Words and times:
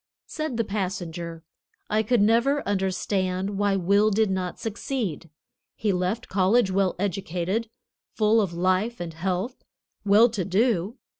Said 0.25 0.57
the 0.57 0.63
passenger: 0.63 1.43
"I 1.87 2.01
could 2.01 2.23
never 2.23 2.67
understand 2.67 3.59
why 3.59 3.75
Will 3.75 4.09
did 4.09 4.31
not 4.31 4.59
succeed. 4.59 5.29
He 5.75 5.93
left 5.93 6.27
college 6.27 6.71
well 6.71 6.95
educated, 6.97 7.69
full 8.15 8.41
of 8.41 8.51
life 8.51 8.99
and 8.99 9.13
health, 9.13 9.63
well 10.03 10.27
to 10.29 10.43
do. 10.43 10.97